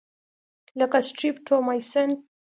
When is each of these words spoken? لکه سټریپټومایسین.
لکه 0.79 0.99
سټریپټومایسین. 1.07 2.09